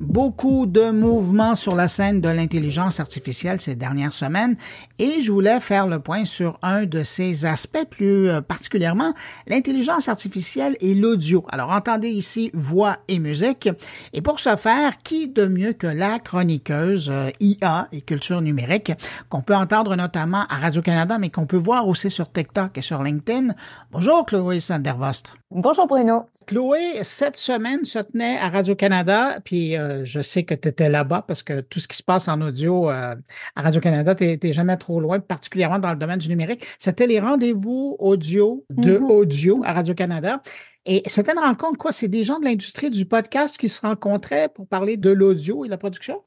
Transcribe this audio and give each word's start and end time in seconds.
Beaucoup 0.00 0.66
de 0.66 0.92
mouvements 0.92 1.56
sur 1.56 1.74
la 1.74 1.88
scène 1.88 2.20
de 2.20 2.28
l'intelligence 2.28 3.00
artificielle 3.00 3.60
ces 3.60 3.74
dernières 3.74 4.12
semaines 4.12 4.56
et 5.00 5.20
je 5.20 5.32
voulais 5.32 5.58
faire 5.58 5.88
le 5.88 5.98
point 5.98 6.24
sur 6.24 6.56
un 6.62 6.84
de 6.84 7.02
ces 7.02 7.44
aspects 7.44 7.84
plus 7.90 8.30
euh, 8.30 8.40
particulièrement 8.40 9.12
l'intelligence 9.48 10.08
artificielle 10.08 10.76
et 10.80 10.94
l'audio. 10.94 11.44
Alors 11.50 11.72
entendez 11.72 12.10
ici 12.10 12.52
voix 12.54 12.98
et 13.08 13.18
musique 13.18 13.68
et 14.12 14.22
pour 14.22 14.38
ce 14.38 14.54
faire, 14.54 14.98
qui 14.98 15.26
de 15.30 15.46
mieux 15.46 15.72
que 15.72 15.88
la 15.88 16.20
chroniqueuse 16.20 17.10
euh, 17.10 17.30
IA 17.40 17.88
et 17.90 18.00
culture 18.00 18.40
numérique 18.40 18.92
qu'on 19.28 19.42
peut 19.42 19.56
entendre 19.56 19.96
notamment 19.96 20.44
à 20.48 20.58
Radio-Canada 20.58 21.18
mais 21.18 21.30
qu'on 21.30 21.46
peut 21.46 21.56
voir 21.56 21.88
aussi 21.88 22.08
sur 22.08 22.30
TikTok 22.30 22.78
et 22.78 22.82
sur 22.82 23.02
LinkedIn. 23.02 23.48
Bonjour 23.90 24.24
Chloé 24.26 24.60
Sandervost. 24.60 25.32
Bonjour 25.50 25.86
Bruno. 25.86 26.26
Chloé, 26.46 27.02
cette 27.02 27.38
semaine 27.38 27.86
se 27.86 27.98
tenait 27.98 28.36
à 28.36 28.50
Radio-Canada, 28.50 29.40
puis 29.42 29.78
euh, 29.78 30.04
je 30.04 30.20
sais 30.20 30.42
que 30.42 30.54
tu 30.54 30.68
étais 30.68 30.90
là-bas 30.90 31.24
parce 31.26 31.42
que 31.42 31.62
tout 31.62 31.80
ce 31.80 31.88
qui 31.88 31.96
se 31.96 32.02
passe 32.02 32.28
en 32.28 32.42
audio 32.42 32.90
euh, 32.90 33.14
à 33.56 33.62
Radio-Canada, 33.62 34.14
tu 34.14 34.24
n'es 34.24 34.52
jamais 34.52 34.76
trop 34.76 35.00
loin, 35.00 35.20
particulièrement 35.20 35.78
dans 35.78 35.90
le 35.90 35.96
domaine 35.96 36.18
du 36.18 36.28
numérique. 36.28 36.66
C'était 36.78 37.06
les 37.06 37.18
rendez-vous 37.18 37.96
audio 37.98 38.66
de 38.68 38.98
mm-hmm. 38.98 39.10
audio 39.10 39.62
à 39.64 39.72
Radio-Canada. 39.72 40.42
Et 40.84 41.02
c'était 41.06 41.32
une 41.32 41.38
rencontre, 41.38 41.78
quoi? 41.78 41.92
C'est 41.92 42.08
des 42.08 42.24
gens 42.24 42.38
de 42.38 42.44
l'industrie 42.44 42.90
du 42.90 43.06
podcast 43.06 43.56
qui 43.56 43.70
se 43.70 43.80
rencontraient 43.80 44.50
pour 44.50 44.66
parler 44.66 44.98
de 44.98 45.10
l'audio 45.10 45.64
et 45.64 45.68
de 45.68 45.70
la 45.70 45.78
production? 45.78 46.22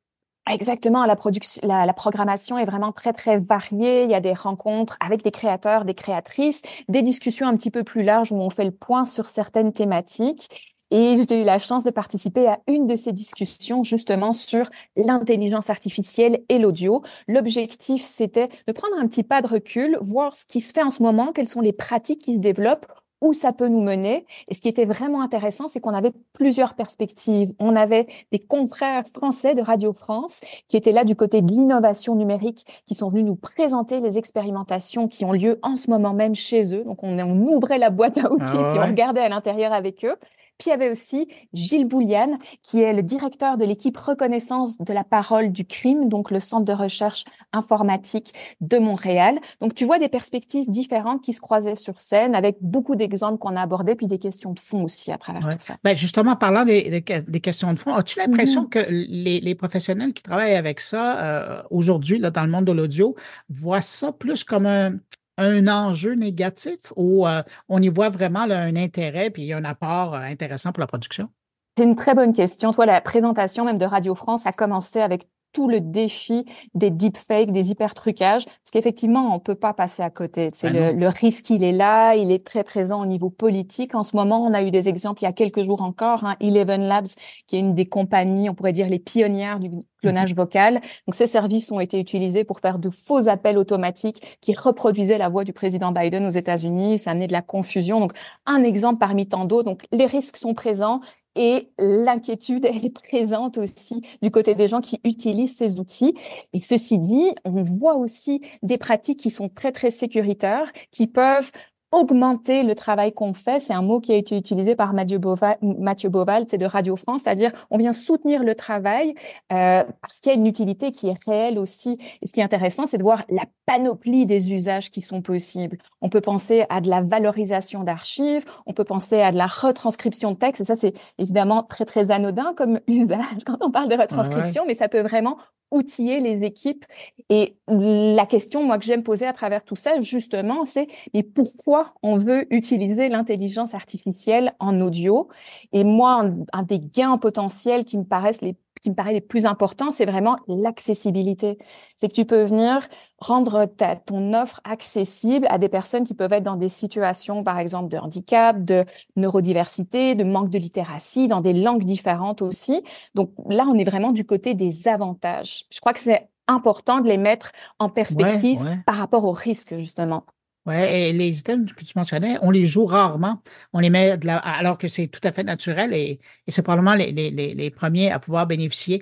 Exactement, 0.49 1.05
la, 1.05 1.15
production, 1.15 1.61
la, 1.63 1.93
programmation 1.93 2.57
est 2.57 2.65
vraiment 2.65 2.91
très 2.91 3.13
très 3.13 3.37
variée. 3.37 4.03
Il 4.03 4.11
y 4.11 4.15
a 4.15 4.19
des 4.19 4.33
rencontres 4.33 4.97
avec 4.99 5.23
des 5.23 5.31
créateurs, 5.31 5.85
des 5.85 5.93
créatrices, 5.93 6.63
des 6.89 7.03
discussions 7.03 7.47
un 7.47 7.55
petit 7.55 7.69
peu 7.69 7.83
plus 7.83 8.03
larges 8.03 8.31
où 8.31 8.35
on 8.35 8.49
fait 8.49 8.65
le 8.65 8.71
point 8.71 9.05
sur 9.05 9.29
certaines 9.29 9.71
thématiques. 9.71 10.75
Et 10.89 11.15
j'ai 11.15 11.41
eu 11.41 11.45
la 11.45 11.57
chance 11.57 11.85
de 11.85 11.89
participer 11.89 12.47
à 12.47 12.59
une 12.67 12.85
de 12.85 12.97
ces 12.97 13.13
discussions 13.13 13.83
justement 13.83 14.33
sur 14.33 14.69
l'intelligence 14.97 15.69
artificielle 15.69 16.43
et 16.49 16.59
l'audio. 16.59 17.01
L'objectif, 17.29 18.01
c'était 18.01 18.49
de 18.67 18.73
prendre 18.73 18.97
un 18.97 19.07
petit 19.07 19.23
pas 19.23 19.41
de 19.41 19.47
recul, 19.47 19.97
voir 20.01 20.35
ce 20.35 20.45
qui 20.45 20.59
se 20.59 20.73
fait 20.73 20.83
en 20.83 20.89
ce 20.89 21.01
moment, 21.01 21.31
quelles 21.31 21.47
sont 21.47 21.61
les 21.61 21.71
pratiques 21.71 22.23
qui 22.23 22.35
se 22.35 22.39
développent 22.39 22.87
où 23.21 23.33
ça 23.33 23.53
peut 23.53 23.67
nous 23.67 23.81
mener. 23.81 24.25
Et 24.47 24.55
ce 24.55 24.61
qui 24.61 24.67
était 24.67 24.85
vraiment 24.85 25.21
intéressant, 25.21 25.67
c'est 25.67 25.79
qu'on 25.79 25.93
avait 25.93 26.11
plusieurs 26.33 26.73
perspectives. 26.73 27.53
On 27.59 27.75
avait 27.75 28.07
des 28.31 28.39
confrères 28.39 29.03
français 29.15 29.55
de 29.55 29.61
Radio 29.61 29.93
France 29.93 30.41
qui 30.67 30.75
étaient 30.75 30.91
là 30.91 31.03
du 31.03 31.15
côté 31.15 31.41
de 31.41 31.51
l'innovation 31.51 32.15
numérique, 32.15 32.65
qui 32.85 32.95
sont 32.95 33.09
venus 33.09 33.25
nous 33.25 33.35
présenter 33.35 33.99
les 33.99 34.17
expérimentations 34.17 35.07
qui 35.07 35.23
ont 35.23 35.33
lieu 35.33 35.59
en 35.61 35.77
ce 35.77 35.89
moment 35.89 36.13
même 36.13 36.35
chez 36.35 36.75
eux. 36.75 36.83
Donc 36.83 37.03
on, 37.03 37.17
on 37.19 37.47
ouvrait 37.47 37.77
la 37.77 37.91
boîte 37.91 38.17
à 38.17 38.31
outils 38.31 38.57
ah 38.57 38.73
et 38.75 38.79
on 38.79 38.87
regardait 38.87 39.21
à 39.21 39.29
l'intérieur 39.29 39.73
avec 39.73 40.03
eux. 40.03 40.15
Puis 40.61 40.69
il 40.69 40.73
y 40.73 40.75
avait 40.75 40.91
aussi 40.91 41.27
Gilles 41.53 41.87
Bouliane, 41.87 42.37
qui 42.61 42.81
est 42.81 42.93
le 42.93 43.01
directeur 43.01 43.57
de 43.57 43.65
l'équipe 43.65 43.97
reconnaissance 43.97 44.77
de 44.77 44.93
la 44.93 45.03
parole 45.03 45.51
du 45.51 45.65
crime, 45.65 46.07
donc 46.07 46.29
le 46.29 46.39
centre 46.39 46.65
de 46.65 46.71
recherche 46.71 47.23
informatique 47.51 48.31
de 48.61 48.77
Montréal. 48.77 49.39
Donc 49.59 49.73
tu 49.73 49.85
vois 49.85 49.97
des 49.97 50.07
perspectives 50.07 50.69
différentes 50.69 51.23
qui 51.23 51.33
se 51.33 51.41
croisaient 51.41 51.73
sur 51.73 51.99
scène 51.99 52.35
avec 52.35 52.57
beaucoup 52.61 52.95
d'exemples 52.95 53.39
qu'on 53.39 53.55
a 53.55 53.61
abordés, 53.61 53.95
puis 53.95 54.05
des 54.05 54.19
questions 54.19 54.53
de 54.53 54.59
fond 54.59 54.83
aussi 54.83 55.11
à 55.11 55.17
travers 55.17 55.41
tout 55.41 55.55
ça. 55.57 55.77
Ben 55.83 55.97
justement, 55.97 56.35
parlant 56.35 56.63
des, 56.63 57.01
questions 57.41 57.73
de 57.73 57.79
fond, 57.79 57.95
as-tu 57.95 58.19
l'impression 58.19 58.65
mm-hmm. 58.65 58.69
que 58.69 58.85
les, 58.87 59.55
professionnels 59.55 60.13
qui 60.13 60.21
travaillent 60.21 60.55
avec 60.55 60.79
ça 60.79 61.19
euh, 61.21 61.63
aujourd'hui 61.71 62.19
dans 62.19 62.43
le 62.43 62.51
monde 62.51 62.65
de 62.65 62.71
l'audio 62.71 63.15
voient 63.49 63.81
ça 63.81 64.11
plus 64.11 64.43
comme 64.43 64.67
un, 64.67 64.93
un 65.37 65.67
enjeu 65.67 66.13
négatif 66.13 66.93
ou 66.95 67.27
euh, 67.27 67.41
on 67.69 67.81
y 67.81 67.89
voit 67.89 68.09
vraiment 68.09 68.41
un 68.41 68.75
intérêt 68.75 69.29
puis 69.29 69.53
un 69.53 69.63
apport 69.63 70.15
euh, 70.15 70.19
intéressant 70.19 70.71
pour 70.71 70.81
la 70.81 70.87
production? 70.87 71.29
C'est 71.77 71.83
une 71.83 71.95
très 71.95 72.15
bonne 72.15 72.33
question. 72.33 72.71
Toi, 72.71 72.85
la 72.85 73.01
présentation 73.01 73.65
même 73.65 73.77
de 73.77 73.85
Radio 73.85 74.13
France 74.13 74.45
a 74.45 74.51
commencé 74.51 74.99
avec 74.99 75.27
tout 75.53 75.67
le 75.67 75.81
défi 75.81 76.45
des 76.73 76.89
deepfakes, 76.89 77.51
des 77.51 77.71
hyper-trucages, 77.71 78.45
parce 78.45 78.71
qu'effectivement, 78.71 79.35
on 79.35 79.39
peut 79.39 79.55
pas 79.55 79.73
passer 79.73 80.03
à 80.03 80.09
côté. 80.09 80.49
C'est 80.53 80.71
ben 80.71 80.97
le, 80.97 81.07
risque, 81.07 81.49
il 81.49 81.63
est 81.63 81.71
là, 81.71 82.15
il 82.15 82.31
est 82.31 82.45
très 82.45 82.63
présent 82.63 83.01
au 83.01 83.05
niveau 83.05 83.29
politique. 83.29 83.95
En 83.95 84.03
ce 84.03 84.15
moment, 84.15 84.43
on 84.43 84.53
a 84.53 84.63
eu 84.63 84.71
des 84.71 84.89
exemples 84.89 85.21
il 85.21 85.25
y 85.25 85.29
a 85.29 85.33
quelques 85.33 85.63
jours 85.63 85.81
encore, 85.81 86.25
hein, 86.25 86.35
Eleven 86.39 86.83
Labs, 86.83 87.07
qui 87.47 87.55
est 87.55 87.59
une 87.59 87.75
des 87.75 87.85
compagnies, 87.85 88.49
on 88.49 88.53
pourrait 88.53 88.73
dire 88.73 88.89
les 88.89 88.99
pionnières 88.99 89.59
du 89.59 89.69
clonage 90.01 90.31
mhm. 90.31 90.35
vocal. 90.35 90.73
Donc, 91.07 91.15
ces 91.15 91.27
services 91.27 91.71
ont 91.71 91.79
été 91.79 91.99
utilisés 91.99 92.43
pour 92.43 92.59
faire 92.59 92.79
de 92.79 92.89
faux 92.89 93.27
appels 93.27 93.57
automatiques 93.57 94.37
qui 94.41 94.53
reproduisaient 94.53 95.17
la 95.17 95.29
voix 95.29 95.43
du 95.43 95.53
président 95.53 95.91
Biden 95.91 96.25
aux 96.25 96.31
États-Unis. 96.31 96.97
Ça 96.97 97.11
amenait 97.11 97.27
de 97.27 97.33
la 97.33 97.41
confusion. 97.41 97.99
Donc, 97.99 98.13
un 98.45 98.63
exemple 98.63 98.99
parmi 98.99 99.27
tant 99.27 99.45
d'autres. 99.45 99.69
Donc, 99.69 99.83
les 99.91 100.05
risques 100.05 100.37
sont 100.37 100.53
présents 100.53 101.01
et 101.35 101.69
l'inquiétude, 101.79 102.65
elle 102.71 102.85
est 102.85 102.89
présente 102.89 103.57
aussi 103.57 104.01
du 104.21 104.31
côté 104.31 104.55
des 104.55 104.67
gens 104.67 104.81
qui 104.81 104.99
utilisent 105.03 105.55
ces 105.55 105.79
outils. 105.79 106.13
Et 106.53 106.59
ceci 106.59 106.99
dit, 106.99 107.31
on 107.45 107.63
voit 107.63 107.95
aussi 107.95 108.41
des 108.63 108.77
pratiques 108.77 109.19
qui 109.19 109.31
sont 109.31 109.49
très, 109.49 109.71
très 109.71 109.91
sécuritaires, 109.91 110.71
qui 110.91 111.07
peuvent 111.07 111.51
augmenter 111.91 112.63
le 112.63 112.73
travail 112.73 113.13
qu'on 113.13 113.33
fait. 113.33 113.59
C'est 113.59 113.73
un 113.73 113.81
mot 113.81 113.99
qui 113.99 114.11
a 114.11 114.15
été 114.15 114.37
utilisé 114.37 114.75
par 114.75 114.93
Mathieu 114.93 115.17
Boval, 115.17 115.57
Mathieu 115.61 116.09
Boval 116.09 116.45
c'est 116.47 116.57
de 116.57 116.65
Radio 116.65 116.95
France, 116.95 117.23
c'est-à-dire 117.23 117.51
on 117.69 117.77
vient 117.77 117.93
soutenir 117.93 118.43
le 118.43 118.55
travail 118.55 119.13
euh, 119.51 119.83
parce 120.01 120.19
qu'il 120.19 120.31
y 120.31 120.35
a 120.35 120.37
une 120.37 120.47
utilité 120.47 120.91
qui 120.91 121.09
est 121.09 121.23
réelle 121.25 121.59
aussi. 121.59 121.97
Et 122.21 122.27
ce 122.27 122.31
qui 122.31 122.39
est 122.39 122.43
intéressant, 122.43 122.85
c'est 122.85 122.97
de 122.97 123.03
voir 123.03 123.23
la 123.29 123.43
panoplie 123.65 124.25
des 124.25 124.53
usages 124.53 124.89
qui 124.89 125.01
sont 125.01 125.21
possibles. 125.21 125.77
On 126.01 126.09
peut 126.09 126.21
penser 126.21 126.65
à 126.69 126.81
de 126.81 126.89
la 126.89 127.01
valorisation 127.01 127.83
d'archives, 127.83 128.45
on 128.65 128.73
peut 128.73 128.85
penser 128.85 129.21
à 129.21 129.31
de 129.31 129.37
la 129.37 129.47
retranscription 129.47 130.31
de 130.31 130.37
texte, 130.37 130.61
et 130.61 130.65
ça 130.65 130.75
c'est 130.75 130.93
évidemment 131.17 131.63
très 131.63 131.85
très 131.85 132.11
anodin 132.11 132.53
comme 132.55 132.79
usage 132.87 133.43
quand 133.45 133.57
on 133.61 133.71
parle 133.71 133.89
de 133.89 133.95
retranscription, 133.95 134.63
mais 134.65 134.73
ça 134.73 134.87
peut 134.87 135.01
vraiment 135.01 135.37
outiller 135.71 136.19
les 136.19 136.43
équipes. 136.43 136.85
Et 137.29 137.55
la 137.67 138.25
question, 138.25 138.63
moi, 138.63 138.77
que 138.77 138.85
j'aime 138.85 139.03
poser 139.03 139.25
à 139.25 139.33
travers 139.33 139.63
tout 139.63 139.75
ça, 139.75 139.99
justement, 139.99 140.65
c'est 140.65 140.87
mais 141.13 141.23
pourquoi 141.23 141.80
on 142.03 142.17
veut 142.17 142.51
utiliser 142.53 143.09
l'intelligence 143.09 143.73
artificielle 143.73 144.53
en 144.59 144.81
audio 144.81 145.29
Et 145.73 145.83
moi, 145.83 146.25
un, 146.53 146.63
des 146.63 146.79
gains 146.79 147.17
potentiels 147.17 147.85
qui 147.85 147.97
me 147.97 148.03
paraissent 148.03 148.41
les 148.41 148.55
qui 148.81 148.89
me 148.89 148.95
paraît 148.95 149.13
les 149.13 149.21
plus 149.21 149.45
importants, 149.45 149.91
c'est 149.91 150.05
vraiment 150.05 150.37
l'accessibilité. 150.47 151.59
C'est 151.97 152.07
que 152.07 152.13
tu 152.13 152.25
peux 152.25 152.43
venir 152.43 152.87
rendre 153.19 153.65
ta, 153.65 153.95
ton 153.95 154.33
offre 154.33 154.59
accessible 154.63 155.45
à 155.49 155.59
des 155.59 155.69
personnes 155.69 156.03
qui 156.03 156.15
peuvent 156.15 156.33
être 156.33 156.43
dans 156.43 156.55
des 156.55 156.69
situations, 156.69 157.43
par 157.43 157.59
exemple, 157.59 157.89
de 157.89 157.97
handicap, 157.97 158.63
de 158.63 158.83
neurodiversité, 159.15 160.15
de 160.15 160.23
manque 160.23 160.49
de 160.49 160.57
littératie, 160.57 161.27
dans 161.27 161.41
des 161.41 161.53
langues 161.53 161.83
différentes 161.83 162.41
aussi. 162.41 162.83
Donc 163.13 163.31
là, 163.47 163.65
on 163.69 163.77
est 163.77 163.83
vraiment 163.83 164.11
du 164.11 164.25
côté 164.25 164.55
des 164.55 164.87
avantages. 164.87 165.65
Je 165.71 165.79
crois 165.79 165.93
que 165.93 165.99
c'est 165.99 166.29
important 166.47 166.99
de 167.01 167.07
les 167.07 167.17
mettre 167.17 167.51
en 167.79 167.89
perspective 167.89 168.59
par 168.85 168.95
rapport 168.95 169.25
aux 169.25 169.31
risques, 169.31 169.77
justement. 169.77 170.25
Oui, 170.67 170.75
et 170.75 171.11
les 171.11 171.39
items 171.39 171.73
que 171.73 171.83
tu 171.83 171.93
mentionnais, 171.95 172.37
on 172.43 172.51
les 172.51 172.67
joue 172.67 172.85
rarement. 172.85 173.41
On 173.73 173.79
les 173.79 173.89
met 173.89 174.17
de 174.17 174.27
la, 174.27 174.37
alors 174.37 174.77
que 174.77 174.87
c'est 174.87 175.07
tout 175.07 175.21
à 175.23 175.31
fait 175.31 175.43
naturel 175.43 175.91
et, 175.91 176.19
et 176.45 176.51
c'est 176.51 176.61
probablement 176.61 176.93
les, 176.93 177.11
les, 177.11 177.31
les, 177.31 177.71
premiers 177.71 178.11
à 178.11 178.19
pouvoir 178.19 178.45
bénéficier. 178.45 179.01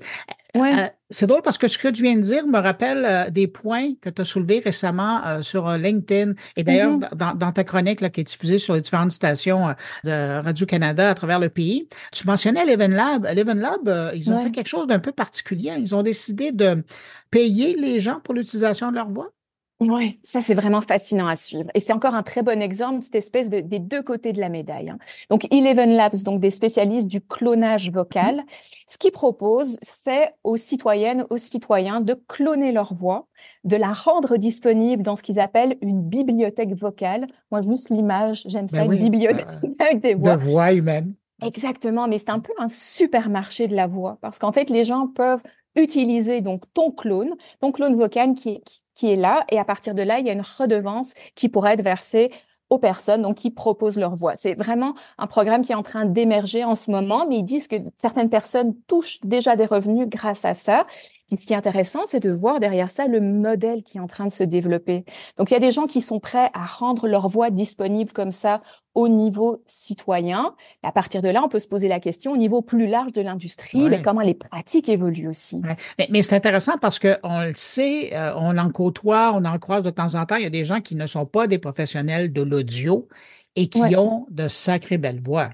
Ouais. 0.55 0.73
Euh, 0.79 0.87
c'est 1.09 1.27
drôle 1.27 1.41
parce 1.41 1.57
que 1.57 1.67
ce 1.67 1.77
que 1.77 1.89
tu 1.89 2.03
viens 2.03 2.15
de 2.15 2.21
dire 2.21 2.47
me 2.47 2.59
rappelle 2.59 3.05
euh, 3.05 3.29
des 3.29 3.47
points 3.47 3.93
que 3.99 4.09
tu 4.09 4.21
as 4.21 4.25
soulevés 4.25 4.61
récemment 4.63 5.21
euh, 5.25 5.41
sur 5.41 5.69
LinkedIn 5.69 6.33
et 6.55 6.63
d'ailleurs 6.63 6.97
mm-hmm. 6.97 7.15
dans, 7.15 7.33
dans, 7.35 7.51
ta 7.51 7.65
chronique 7.65 7.99
là, 7.99 8.09
qui 8.09 8.21
est 8.21 8.23
diffusée 8.23 8.57
sur 8.57 8.73
les 8.73 8.81
différentes 8.81 9.11
stations 9.11 9.75
de 10.05 10.41
Radio-Canada 10.41 11.09
à 11.09 11.13
travers 11.13 11.39
le 11.39 11.49
pays. 11.49 11.89
Tu 12.13 12.25
mentionnais 12.25 12.65
l'Even 12.65 12.93
Lab. 12.93 13.27
L'Even 13.35 13.59
Lab, 13.59 14.13
ils 14.15 14.31
ont 14.31 14.41
fait 14.41 14.51
quelque 14.51 14.69
chose 14.69 14.87
d'un 14.87 14.99
peu 14.99 15.11
particulier. 15.11 15.75
Ils 15.77 15.93
ont 15.93 16.03
décidé 16.03 16.53
de 16.53 16.85
payer 17.31 17.75
les 17.75 17.99
gens 17.99 18.21
pour 18.21 18.33
l'utilisation 18.33 18.91
de 18.91 18.95
leur 18.95 19.09
voix. 19.09 19.29
Oui, 19.81 20.19
ça 20.25 20.41
c'est 20.41 20.53
vraiment 20.53 20.81
fascinant 20.81 21.27
à 21.27 21.37
suivre. 21.37 21.69
Et 21.73 21.79
c'est 21.79 21.93
encore 21.93 22.13
un 22.13 22.23
très 22.23 22.43
bon 22.43 22.61
exemple 22.61 22.99
de 22.99 23.03
cette 23.03 23.15
espèce 23.15 23.49
de, 23.49 23.61
des 23.61 23.79
deux 23.79 24.01
côtés 24.01 24.33
de 24.33 24.39
la 24.41 24.49
médaille. 24.49 24.89
Hein. 24.89 24.97
Donc 25.29 25.47
Eleven 25.53 25.91
Labs, 25.91 26.21
donc 26.23 26.41
des 26.41 26.51
spécialistes 26.51 27.07
du 27.07 27.21
clonage 27.21 27.89
vocal, 27.89 28.43
ce 28.87 28.97
qu'ils 28.97 29.13
proposent, 29.13 29.79
c'est 29.81 30.33
aux 30.43 30.57
citoyennes, 30.57 31.25
aux 31.29 31.37
citoyens 31.37 32.01
de 32.01 32.13
cloner 32.27 32.73
leur 32.73 32.93
voix, 32.93 33.27
de 33.63 33.77
la 33.77 33.93
rendre 33.93 34.35
disponible 34.35 35.01
dans 35.01 35.15
ce 35.15 35.23
qu'ils 35.23 35.39
appellent 35.39 35.77
une 35.81 36.01
bibliothèque 36.01 36.73
vocale. 36.75 37.27
Moi, 37.49 37.61
juste 37.61 37.89
l'image, 37.89 38.43
j'aime 38.47 38.65
ben 38.65 38.77
ça, 38.77 38.83
une 38.83 39.09
bibliothèque 39.09 39.47
avec 39.79 40.01
des 40.01 40.13
voix. 40.13 40.35
De 40.35 40.43
voix 40.43 40.73
humaines. 40.73 41.13
Exactement, 41.41 42.09
mais 42.09 42.17
c'est 42.17 42.31
un 42.31 42.39
peu 42.39 42.51
un 42.57 42.67
supermarché 42.67 43.69
de 43.69 43.75
la 43.77 43.87
voix 43.87 44.17
parce 44.19 44.39
qu'en 44.39 44.51
fait, 44.51 44.69
les 44.69 44.83
gens 44.83 45.07
peuvent 45.07 45.41
utiliser 45.75 46.41
donc 46.41 46.63
ton 46.73 46.91
clone, 46.91 47.35
ton 47.61 47.71
clone 47.71 47.95
vocal 47.95 48.33
qui 48.33 48.49
est, 48.49 48.63
est 49.07 49.15
là, 49.15 49.45
et 49.49 49.59
à 49.59 49.65
partir 49.65 49.95
de 49.95 50.01
là, 50.01 50.19
il 50.19 50.27
y 50.27 50.29
a 50.29 50.33
une 50.33 50.43
redevance 50.57 51.13
qui 51.35 51.49
pourrait 51.49 51.73
être 51.73 51.83
versée 51.83 52.31
aux 52.69 52.77
personnes 52.77 53.23
donc 53.23 53.35
qui 53.37 53.51
proposent 53.51 53.97
leur 53.97 54.15
voix. 54.15 54.35
C'est 54.35 54.53
vraiment 54.53 54.93
un 55.17 55.27
programme 55.27 55.61
qui 55.61 55.71
est 55.71 55.75
en 55.75 55.83
train 55.83 56.05
d'émerger 56.05 56.63
en 56.63 56.75
ce 56.75 56.91
moment, 56.91 57.25
mais 57.27 57.39
ils 57.39 57.43
disent 57.43 57.67
que 57.67 57.77
certaines 57.97 58.29
personnes 58.29 58.75
touchent 58.87 59.19
déjà 59.23 59.55
des 59.55 59.65
revenus 59.65 60.07
grâce 60.07 60.45
à 60.45 60.53
ça. 60.53 60.85
Et 61.31 61.35
ce 61.35 61.45
qui 61.45 61.53
est 61.53 61.55
intéressant, 61.55 62.01
c'est 62.05 62.19
de 62.19 62.31
voir 62.31 62.59
derrière 62.59 62.89
ça 62.89 63.07
le 63.07 63.21
modèle 63.21 63.83
qui 63.83 63.97
est 63.97 64.01
en 64.01 64.07
train 64.07 64.25
de 64.25 64.31
se 64.31 64.43
développer. 64.43 65.03
Donc 65.37 65.51
il 65.51 65.53
y 65.53 65.57
a 65.57 65.59
des 65.59 65.71
gens 65.71 65.87
qui 65.87 66.01
sont 66.01 66.19
prêts 66.19 66.49
à 66.53 66.65
rendre 66.65 67.07
leur 67.07 67.27
voix 67.27 67.49
disponible 67.49 68.11
comme 68.11 68.31
ça 68.31 68.61
au 68.99 69.07
niveau 69.07 69.61
citoyen. 69.65 70.53
à 70.83 70.91
partir 70.91 71.21
de 71.21 71.29
là, 71.29 71.41
on 71.43 71.49
peut 71.49 71.59
se 71.59 71.67
poser 71.67 71.87
la 71.87 71.99
question 71.99 72.33
au 72.33 72.37
niveau 72.37 72.61
plus 72.61 72.87
large 72.87 73.13
de 73.13 73.21
l'industrie, 73.21 73.81
mais 73.89 74.01
comment 74.01 74.21
les 74.21 74.33
pratiques 74.33 74.89
évoluent 74.89 75.27
aussi. 75.27 75.61
Mais, 76.09 76.21
c'est 76.21 76.35
intéressant 76.35 76.77
parce 76.79 76.99
qu'on 76.99 77.41
le 77.41 77.53
sait, 77.55 78.15
euh, 78.15 78.33
on 78.35 78.57
en 78.57 78.69
côtoie, 78.69 79.31
on 79.35 79.45
en 79.45 79.57
croise 79.57 79.83
de 79.83 79.89
temps 79.89 80.15
en 80.15 80.25
temps. 80.25 80.35
Il 80.35 80.43
y 80.43 80.47
a 80.47 80.51
des 80.51 80.65
gens 80.65 80.81
qui 80.81 80.95
ne 80.95 81.05
sont 81.05 81.25
pas 81.25 81.47
des 81.47 81.57
professionnels 81.57 82.31
de 82.33 82.41
l'audio 82.41 83.07
et 83.55 83.67
qui 83.67 83.95
ont 83.95 84.27
de 84.29 84.47
sacrées 84.47 84.97
belles 84.97 85.21
voix. 85.21 85.49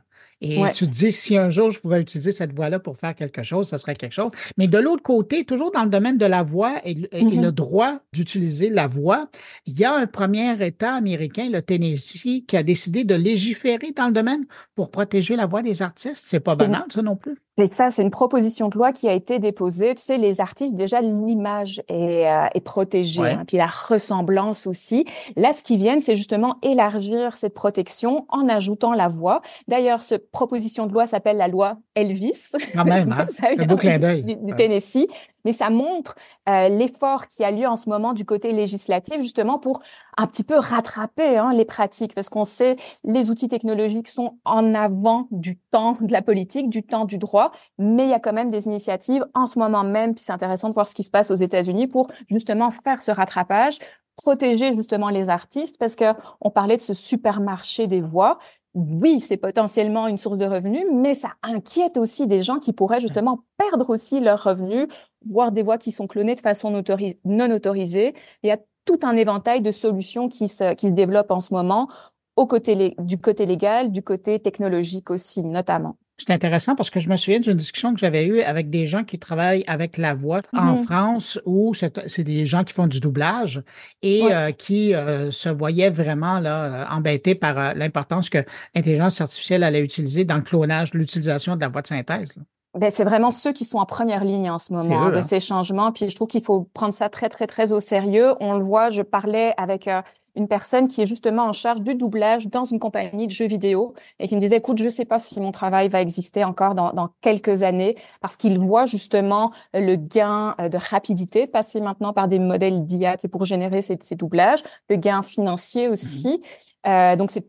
Et 0.46 0.72
tu 0.72 0.86
te 0.86 0.92
dis, 0.92 1.12
si 1.12 1.38
un 1.38 1.50
jour 1.50 1.72
je 1.72 1.80
pouvais 1.80 2.02
utiliser 2.02 2.32
cette 2.32 2.54
voix-là 2.54 2.80
pour 2.80 2.98
faire 2.98 3.16
quelque 3.16 3.44
chose, 3.44 3.68
ça 3.68 3.78
serait 3.78 3.96
quelque 3.96 4.14
chose. 4.14 4.32
Mais 4.58 4.68
de 4.68 4.78
l'autre 4.78 5.04
côté, 5.04 5.44
toujours 5.46 5.72
dans 5.72 5.84
le 5.84 5.90
domaine 5.90 6.18
de 6.18 6.26
la 6.26 6.44
voix 6.44 6.76
et, 6.84 6.94
le 6.94 7.08
mm-hmm. 7.08 7.52
droit 7.52 8.00
d'utiliser 8.14 8.70
la 8.70 8.88
voix, 8.88 9.28
il 9.66 9.80
y 9.80 9.86
a 9.86 9.94
un 9.94 10.08
premier 10.08 10.64
État 10.66 10.94
américain, 10.94 11.50
le 11.50 11.62
Tennessee, 11.62 12.44
qui 12.48 12.58
a 12.58 12.64
décidé 12.64 13.04
de 13.04 13.16
légiférer 13.16 13.92
dans 13.96 14.08
le 14.08 14.14
domaine 14.14 14.46
pour 14.76 14.92
protéger 14.92 15.36
la 15.36 15.46
voix 15.46 15.62
des 15.62 15.82
artistes. 15.82 16.24
C'est 16.28 16.40
pas 16.40 16.56
banal, 16.56 16.84
ça 16.90 17.02
non 17.02 17.16
plus. 17.16 17.38
Et 17.58 17.68
ça, 17.70 17.90
c'est 17.90 18.02
une 18.02 18.12
proposition 18.12 18.68
de 18.68 18.78
loi 18.78 18.92
qui 18.92 19.08
a 19.08 19.14
été 19.14 19.40
déposée. 19.40 19.96
Tu 19.96 20.04
sais, 20.04 20.18
les 20.18 20.42
artistes, 20.42 20.76
déjà, 20.76 21.00
l'image 21.02 21.82
est, 21.88 22.28
euh, 22.28 22.48
est 22.54 22.62
protégée, 22.62 23.24
hein, 23.24 23.44
puis 23.48 23.58
la 23.58 23.68
ressemblance 23.68 24.68
aussi. 24.68 25.06
Là, 25.38 25.54
ce 25.54 25.64
qui 25.64 25.78
vient, 25.78 26.00
c'est 26.02 26.18
justement 26.18 26.58
élargir 26.62 27.38
cette 27.38 27.54
protection 27.54 28.26
en 28.28 28.50
ajoutant 28.50 28.94
la 28.94 29.08
voix. 29.08 29.42
D'ailleurs, 29.70 30.04
cette 30.04 30.30
proposition 30.36 30.86
de 30.86 30.94
loi 30.94 31.08
s'appelle 31.08 31.38
la 31.38 31.48
loi 31.48 31.78
Elvis. 31.96 32.52
Quand 32.74 32.86
même, 32.86 33.12
hein? 33.18 33.26
un 33.58 33.66
beau 33.66 33.78
clin 33.78 33.98
d'œil. 33.98 34.38
Du, 34.44 34.54
Tennessee 34.56 35.08
mais 35.46 35.54
ça 35.54 35.70
montre 35.70 36.16
euh, 36.50 36.68
l'effort 36.70 37.28
qui 37.28 37.44
a 37.44 37.52
lieu 37.52 37.68
en 37.68 37.76
ce 37.76 37.88
moment 37.88 38.14
du 38.14 38.26
côté 38.26 38.52
législatif, 38.52 39.20
justement 39.20 39.60
pour 39.60 39.82
un 40.18 40.28
petit 40.28 40.44
peu 40.44 40.58
rattraper 40.58 41.38
hein, 41.38 41.54
les 41.54 41.66
pratiques, 41.66 42.16
parce 42.16 42.30
qu'on 42.30 42.44
sait 42.44 42.76
les 43.04 43.30
outils 43.30 43.48
technologiques 43.48 44.08
sont 44.08 44.40
en 44.44 44.74
avant 44.74 45.28
du 45.32 45.58
temps 45.72 45.98
de 46.02 46.12
la 46.12 46.24
politique, 46.24 46.70
du 46.70 46.84
temps 46.84 47.06
du 47.06 47.20
droit, 47.20 47.52
mais 47.78 48.06
il 48.06 48.10
y 48.10 48.14
a 48.14 48.20
quand 48.20 48.34
même 48.34 48.50
des 48.50 48.66
initiatives 48.66 49.24
en 49.36 49.46
ce 49.46 49.60
moment 49.60 49.84
même, 49.84 50.16
puis 50.16 50.24
c'est 50.24 50.34
intéressant 50.34 50.68
de 50.68 50.74
voir 50.74 50.88
ce 50.88 50.96
qui 50.96 51.04
se 51.04 51.12
passe 51.12 51.30
aux 51.32 51.36
États-Unis 51.36 51.88
pour 51.88 52.10
justement 52.28 52.72
faire 52.72 53.02
ce 53.02 53.12
rattrapage 53.12 53.78
protéger 54.18 54.74
justement 54.74 55.10
les 55.10 55.30
artistes 55.30 55.78
parce 55.78 55.96
que 55.96 56.06
on 56.40 56.50
parlait 56.50 56.78
de 56.78 56.82
ce 56.82 56.94
supermarché 56.94 57.88
des 57.88 58.00
voix 58.00 58.40
oui, 58.76 59.22
c'est 59.22 59.38
potentiellement 59.38 60.08
une 60.08 60.18
source 60.18 60.38
de 60.38 60.46
revenus, 60.46 60.84
mais 60.92 61.14
ça 61.14 61.32
inquiète 61.44 61.98
aussi 61.98 62.28
des 62.28 62.44
gens 62.44 62.60
qui 62.60 62.74
pourraient 62.74 63.00
justement 63.00 63.46
perdre 63.58 63.90
aussi 63.90 64.20
leurs 64.20 64.44
revenus, 64.44 64.88
voire 65.26 65.54
des 65.54 65.64
voix 65.64 65.78
qui 65.78 65.94
sont 65.94 66.08
clonées 66.08 66.36
de 66.36 66.42
façon 66.42 66.72
non 66.72 67.52
autorisée. 67.52 68.14
Il 68.44 68.48
y 68.48 68.52
a 68.52 68.60
tout 68.84 69.00
un 69.04 69.16
éventail 69.16 69.62
de 69.62 69.72
solutions 69.72 70.28
qui 70.28 70.50
se, 70.50 70.74
qui 70.74 70.88
se 70.88 70.92
développent 70.92 71.32
en 71.32 71.40
ce 71.40 71.54
moment 71.54 71.88
au 72.36 72.48
côté, 72.48 72.96
du 73.00 73.18
côté 73.18 73.46
légal, 73.46 73.94
du 73.94 74.04
côté 74.04 74.40
technologique 74.40 75.10
aussi, 75.10 75.42
notamment. 75.42 75.96
C'est 76.18 76.32
intéressant 76.32 76.76
parce 76.76 76.90
que 76.90 77.02
je 77.02 77.10
me 77.10 77.18
souviens 77.18 77.40
d'une 77.40 77.58
discussion 77.58 77.94
que 77.94 78.00
j'avais 78.00 78.26
eue 78.26 78.40
avec 78.42 78.70
des 78.70 78.86
gens 78.86 79.04
qui 79.04 79.20
travaillent 79.20 79.66
avec 79.68 79.98
la 79.98 80.14
voix 80.14 80.42
en 80.54 80.74
mm-hmm. 80.74 80.84
France 80.84 81.40
où 81.46 81.74
c'est 81.74 82.24
des 82.24 82.46
gens 82.46 82.64
qui 82.64 82.74
font 82.74 82.88
du 82.88 83.02
doublage 83.02 83.62
et 84.02 84.24
euh, 84.32 84.52
qui 84.52 84.96
euh, 84.96 85.30
se 85.32 85.50
voyaient 85.50 85.90
vraiment 85.90 86.40
là, 86.40 86.88
embêtés 86.90 87.36
par 87.36 87.58
euh, 87.58 87.74
l'importance 87.74 88.30
que 88.30 88.38
l'intelligence 88.74 89.20
artificielle 89.20 89.64
allait 89.64 89.82
utiliser 89.82 90.24
dans 90.24 90.38
le 90.38 90.42
clonage, 90.42 90.94
l'utilisation 90.94 91.58
de 91.58 91.62
la 91.62 91.68
voix 91.68 91.82
de 91.82 91.88
synthèse. 91.88 92.36
Ben, 92.80 92.90
c'est 92.90 93.04
vraiment 93.04 93.30
ceux 93.30 93.52
qui 93.52 93.66
sont 93.66 93.78
en 93.78 93.86
première 93.86 94.24
ligne 94.24 94.50
en 94.50 94.60
ce 94.60 94.72
moment 94.72 95.10
de 95.10 95.18
hein. 95.18 95.22
ces 95.22 95.42
changements. 95.42 95.92
Puis 95.92 96.10
je 96.10 96.16
trouve 96.16 96.30
qu'il 96.30 96.44
faut 96.44 96.70
prendre 96.74 96.94
ça 96.94 97.10
très, 97.10 97.28
très, 97.28 97.48
très 97.48 97.74
au 97.74 97.82
sérieux. 97.82 98.34
On 98.40 98.54
le 98.58 98.64
voit, 98.64 98.90
je 98.90 99.02
parlais 99.02 99.54
avec 99.58 99.90
une 100.36 100.48
personne 100.48 100.88
qui 100.88 101.02
est 101.02 101.08
justement 101.08 101.44
en 101.44 101.54
charge 101.54 101.82
du 101.82 101.96
doublage 101.96 102.48
dans 102.48 102.64
une 102.64 102.80
compagnie 102.80 103.28
de 103.28 103.32
jeux 103.32 103.48
vidéo 103.48 103.94
et 104.20 104.28
qui 104.28 104.36
me 104.36 104.42
disait, 104.42 104.58
écoute, 104.58 104.78
je 104.78 104.86
ne 104.86 104.90
sais 104.90 105.06
pas 105.06 105.20
si 105.20 105.40
mon 105.40 105.52
travail 105.52 105.88
va 105.88 106.02
exister 106.02 106.44
encore 106.44 106.76
dans, 106.76 106.92
dans 106.94 107.10
quelques 107.22 107.64
années 107.64 107.96
parce 108.22 108.36
qu'il 108.36 108.60
voit 108.60 108.86
justement 108.86 109.52
le 109.74 109.96
gain 109.96 110.56
euh, 110.60 110.70
de 110.70 110.78
rapidité 110.78 111.46
de 111.46 111.52
passer 111.52 111.82
maintenant 111.82 112.14
par 112.14 112.28
des 112.28 112.40
modèles 112.40 112.86
d'IA 112.86 113.18
pour 113.32 113.46
générer 113.46 113.82
ces, 113.82 113.98
ces, 114.04 114.16
doublages, 114.16 114.62
le 114.90 114.96
gain 114.96 115.22
financier 115.22 115.88
aussi. 115.88 116.40
Mmh. 116.40 116.90
Euh, 116.90 117.16
donc, 117.16 117.32
c'est 117.32 117.48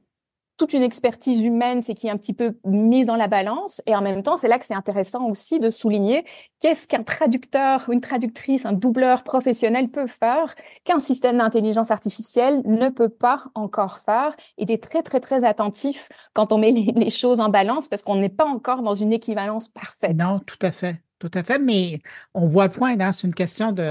toute 0.56 0.73
une 0.73 0.82
expertise 0.82 1.41
humaine, 1.41 1.82
c'est 1.82 1.94
qui 1.94 2.06
est 2.06 2.11
un 2.11 2.17
petit 2.17 2.32
peu 2.32 2.56
mise 2.64 3.06
dans 3.06 3.17
la 3.17 3.29
balance. 3.29 3.82
Et 3.87 3.94
en 3.94 4.03
même 4.03 4.23
temps, 4.23 4.37
c'est 4.37 4.49
là 4.49 4.58
que 4.58 4.64
c'est 4.64 4.75
intéressant 4.75 5.29
aussi 5.29 5.61
de 5.61 5.70
souligner 5.70 6.25
qu'est-ce 6.61 6.88
qu'un 6.88 7.03
traducteur 7.03 7.85
ou 7.88 7.93
une 7.93 8.00
traductrice, 8.00 8.64
un 8.64 8.73
doubleur 8.73 9.23
professionnel 9.23 9.88
peut 9.88 10.06
faire 10.06 10.55
qu'un 10.85 10.99
système 10.99 11.38
d'intelligence 11.38 11.91
artificielle 11.91 12.62
ne 12.64 12.88
peut 12.88 13.08
pas 13.08 13.44
encore 13.55 13.99
faire. 13.99 14.35
Et 14.56 14.64
d'être 14.64 14.88
très, 14.88 15.03
très, 15.03 15.20
très 15.20 15.44
attentif 15.44 16.08
quand 16.32 16.53
on 16.53 16.59
met 16.59 16.73
les, 16.73 17.11
choses 17.11 17.41
en 17.41 17.49
balance 17.49 17.88
parce 17.88 18.02
qu'on 18.02 18.17
n'est 18.17 18.29
pas 18.29 18.47
encore 18.47 18.82
dans 18.82 18.94
une 18.94 19.12
équivalence 19.12 19.69
parfaite. 19.69 20.17
Non, 20.17 20.41
tout 20.41 20.59
à 20.62 20.70
fait. 20.70 21.00
Tout 21.19 21.31
à 21.32 21.43
fait, 21.43 21.59
mais 21.59 22.00
on 22.35 22.47
voit 22.47 22.67
le 22.67 22.73
point, 22.73 23.00
hein, 23.00 23.11
c'est 23.12 23.26
une 23.26 23.32
question 23.32 23.73
de, 23.73 23.88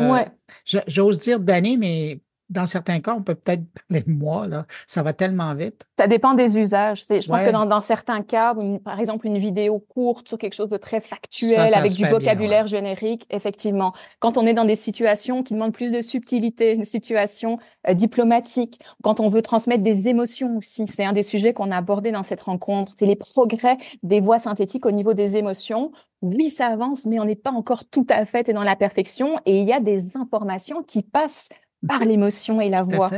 j'ose 0.88 1.18
dire 1.18 1.40
d'années, 1.40 1.76
mais 1.76 2.20
dans 2.50 2.66
certains 2.66 3.00
cas, 3.00 3.16
on 3.16 3.24
peut 3.24 3.36
peut-être 3.36 3.64
parler 3.88 4.04
de 4.04 4.12
mois, 4.12 4.48
là. 4.48 4.66
Ça 4.86 5.02
va 5.02 5.14
tellement 5.14 5.54
vite. 5.56 5.86
Ça 5.98 6.08
dépend 6.08 6.34
des 6.34 6.60
usages. 6.60 7.02
Je 7.02 7.28
pense 7.28 7.42
que 7.42 7.52
dans, 7.52 7.82
certains 7.82 8.22
cas, 8.22 8.56
par 8.84 9.00
exemple, 9.00 9.26
une 9.26 9.38
vidéo 9.38 9.80
courte 9.80 10.28
sur 10.28 10.38
quelque 10.38 10.54
chose 10.54 10.70
de 10.70 10.78
très 10.78 11.02
factuel, 11.02 11.74
avec 11.74 11.94
du 11.94 12.06
vocabulaire 12.06 12.68
générique, 12.68 13.26
effectivement. 13.30 13.94
Quand 14.20 14.38
on 14.38 14.46
est 14.46 14.54
dans 14.54 14.66
des 14.66 14.76
situations 14.76 15.44
qui 15.44 15.54
demandent 15.54 15.74
plus 15.74 15.92
de 15.92 16.02
subtilité, 16.02 16.74
une 16.74 16.86
situation 16.86 17.58
euh, 17.88 17.94
diplomatique, 17.94 18.80
quand 19.02 19.20
on 19.20 19.28
veut 19.28 19.42
transmettre 19.42 19.84
des 19.84 20.08
émotions 20.08 20.58
aussi, 20.58 20.86
c'est 20.88 21.04
un 21.04 21.14
des 21.14 21.24
sujets 21.24 21.54
qu'on 21.54 21.72
a 21.72 21.78
abordé 21.78 22.12
dans 22.12 22.24
cette 22.24 22.42
rencontre. 22.42 22.94
C'est 22.98 23.06
les 23.06 23.16
progrès 23.16 23.78
des 24.04 24.20
voix 24.20 24.40
synthétiques 24.40 24.86
au 24.86 24.92
niveau 24.92 25.14
des 25.14 25.38
émotions. 25.38 25.92
Oui, 26.22 26.50
ça 26.50 26.68
avance, 26.68 27.06
mais 27.06 27.20
on 27.20 27.26
n'est 27.26 27.36
pas 27.36 27.52
encore 27.52 27.86
tout 27.86 28.08
à 28.10 28.26
fait 28.26 28.52
dans 28.52 28.64
la 28.64 28.76
perfection 28.76 29.40
et 29.46 29.60
il 29.60 29.68
y 29.68 29.74
a 29.74 29.80
des 29.80 30.16
informations 30.18 30.82
qui 30.82 31.04
passent 31.04 31.50
par 31.88 32.06
l'émotion 32.06 32.62
et 32.62 32.70
la 32.70 32.84
voix. 32.84 33.10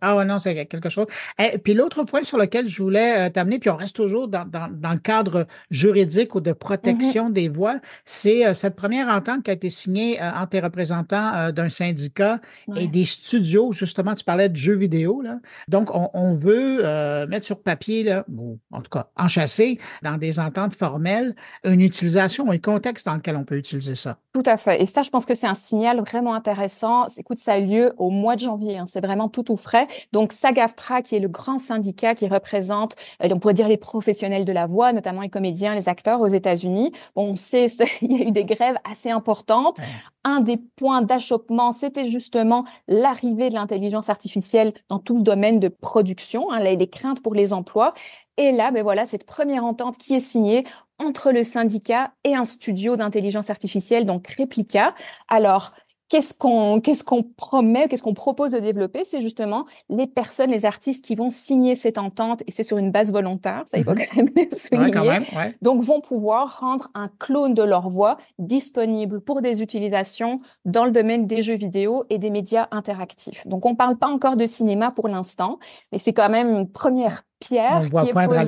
Ah 0.00 0.16
ouais, 0.16 0.24
non, 0.24 0.38
c'est 0.38 0.66
quelque 0.66 0.88
chose. 0.88 1.06
Et, 1.38 1.58
puis 1.58 1.74
l'autre 1.74 2.04
point 2.04 2.24
sur 2.24 2.38
lequel 2.38 2.68
je 2.68 2.82
voulais 2.82 3.26
euh, 3.26 3.30
t'amener, 3.30 3.58
puis 3.58 3.70
on 3.70 3.76
reste 3.76 3.96
toujours 3.96 4.28
dans, 4.28 4.44
le 4.44 4.98
cadre 4.98 5.46
juridique 5.70 6.34
ou 6.34 6.40
de 6.40 6.52
protection 6.52 7.28
mm-hmm. 7.28 7.32
des 7.32 7.48
voix, 7.48 7.80
c'est 8.04 8.46
euh, 8.46 8.54
cette 8.54 8.76
première 8.76 9.08
entente 9.08 9.42
qui 9.42 9.50
a 9.50 9.54
été 9.54 9.70
signée 9.70 10.20
euh, 10.22 10.30
entre 10.30 10.56
les 10.56 10.60
représentants 10.60 11.50
d'un 11.50 11.68
syndicat 11.68 12.40
et 12.76 12.86
des 12.86 13.04
studios. 13.04 13.72
Justement, 13.72 14.14
tu 14.14 14.24
parlais 14.24 14.48
de 14.48 14.56
jeux 14.56 14.76
vidéo. 14.76 15.22
Là. 15.22 15.38
Donc, 15.68 15.90
on, 15.92 16.34
veut 16.34 16.82
mettre 17.26 17.44
sur 17.44 17.60
papier, 17.60 18.04
là, 18.04 18.24
ou 18.34 18.58
en 18.70 18.80
tout 18.80 18.90
cas 18.90 19.08
enchasser 19.16 19.78
dans 20.02 20.16
des 20.16 20.38
ententes 20.38 20.74
formelles, 20.74 21.34
une 21.64 21.80
utilisation, 21.80 22.50
un 22.50 22.58
contexte 22.58 23.06
dans 23.06 23.14
lequel 23.14 23.36
on 23.36 23.44
peut 23.44 23.56
utiliser 23.56 23.94
ça. 23.94 24.18
Tout 24.32 24.42
à 24.46 24.56
fait. 24.56 24.80
Et 24.80 24.86
ça, 24.86 25.02
je 25.02 25.10
pense 25.10 25.26
que 25.26 25.34
c'est 25.34 25.46
un 25.46 25.54
signal 25.54 26.00
vraiment 26.00 26.34
intéressant. 26.34 27.06
Écoute, 27.18 27.38
ça 27.38 27.54
a 27.54 27.60
lieu 27.60 27.92
au 27.98 28.10
mois 28.10 28.34
de 28.34 28.40
janvier. 28.40 28.78
Hein. 28.78 28.86
C'est 28.86 29.04
vraiment 29.04 29.28
tout 29.28 29.41
tout 29.42 29.56
frais. 29.56 29.86
Donc 30.12 30.32
SAGAFTRA, 30.32 31.02
qui 31.02 31.16
est 31.16 31.20
le 31.20 31.28
grand 31.28 31.58
syndicat 31.58 32.14
qui 32.14 32.28
représente, 32.28 32.94
euh, 33.22 33.28
on 33.32 33.38
pourrait 33.38 33.54
dire 33.54 33.68
les 33.68 33.76
professionnels 33.76 34.44
de 34.44 34.52
la 34.52 34.66
voix, 34.66 34.92
notamment 34.92 35.22
les 35.22 35.28
comédiens, 35.28 35.74
les 35.74 35.88
acteurs 35.88 36.20
aux 36.20 36.28
États-Unis. 36.28 36.92
Bon, 37.14 37.30
on 37.30 37.34
sait, 37.36 37.66
il 38.02 38.12
y 38.12 38.22
a 38.22 38.28
eu 38.28 38.30
des 38.30 38.44
grèves 38.44 38.76
assez 38.90 39.10
importantes. 39.10 39.78
Un 40.24 40.40
des 40.40 40.56
points 40.76 41.02
d'achoppement, 41.02 41.72
c'était 41.72 42.08
justement 42.08 42.64
l'arrivée 42.86 43.50
de 43.50 43.54
l'intelligence 43.54 44.08
artificielle 44.08 44.72
dans 44.88 44.98
tout 44.98 45.16
ce 45.16 45.22
domaine 45.22 45.58
de 45.58 45.68
production, 45.68 46.50
hein, 46.52 46.60
les 46.60 46.88
craintes 46.88 47.22
pour 47.22 47.34
les 47.34 47.52
emplois. 47.52 47.92
Et 48.36 48.52
là, 48.52 48.70
ben 48.70 48.82
voilà, 48.82 49.04
cette 49.04 49.26
première 49.26 49.64
entente 49.64 49.98
qui 49.98 50.14
est 50.14 50.20
signée 50.20 50.64
entre 50.98 51.32
le 51.32 51.42
syndicat 51.42 52.12
et 52.24 52.34
un 52.34 52.44
studio 52.44 52.96
d'intelligence 52.96 53.50
artificielle, 53.50 54.06
donc 54.06 54.34
Replica. 54.38 54.94
Alors, 55.28 55.72
qu'est-ce 56.12 56.34
qu'on 56.34 56.82
qu'est-ce 56.82 57.04
qu'on 57.04 57.22
promet, 57.22 57.88
qu'est-ce 57.88 58.02
qu'on 58.02 58.12
propose 58.12 58.52
de 58.52 58.58
développer, 58.58 59.02
c'est 59.02 59.22
justement 59.22 59.64
les 59.88 60.06
personnes, 60.06 60.50
les 60.50 60.66
artistes 60.66 61.02
qui 61.02 61.14
vont 61.14 61.30
signer 61.30 61.74
cette 61.74 61.96
entente 61.96 62.42
et 62.46 62.50
c'est 62.50 62.64
sur 62.64 62.76
une 62.76 62.90
base 62.90 63.12
volontaire, 63.12 63.62
ça 63.64 63.78
il 63.78 63.84
faut 63.84 63.92
mhm. 63.92 63.96
quand 63.96 64.16
même 64.16 64.28
le 64.36 64.54
souligner. 64.54 65.20
Donc 65.62 65.80
vont 65.80 66.02
pouvoir 66.02 66.60
rendre 66.60 66.90
un 66.92 67.08
clone 67.18 67.54
de 67.54 67.62
leur 67.62 67.88
voix 67.88 68.18
disponible 68.38 69.22
pour 69.22 69.40
des 69.40 69.62
utilisations 69.62 70.36
dans 70.66 70.84
le 70.84 70.90
domaine 70.90 71.26
des 71.26 71.40
jeux 71.40 71.54
vidéo 71.54 72.04
et 72.10 72.18
des 72.18 72.28
médias 72.28 72.68
interactifs. 72.72 73.46
Donc 73.46 73.64
on 73.64 73.74
parle 73.74 73.96
pas 73.96 74.08
encore 74.08 74.36
de 74.36 74.44
cinéma 74.44 74.90
pour 74.90 75.08
l'instant, 75.08 75.58
mais 75.92 75.98
c'est 75.98 76.12
quand 76.12 76.28
même 76.28 76.50
une 76.50 76.70
première 76.70 77.22
pierre 77.38 77.80
qui 77.80 77.96
est 77.96 78.12
posée. 78.12 78.36
À 78.36 78.44